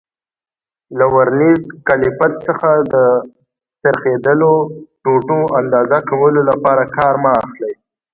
[0.97, 2.95] له ورنیز کالیپر څخه د
[3.81, 4.53] څرخېدلو
[5.03, 7.73] ټوټو اندازه کولو لپاره کار مه اخلئ.